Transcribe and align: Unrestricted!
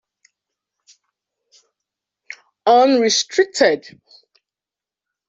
Unrestricted! 2.65 3.99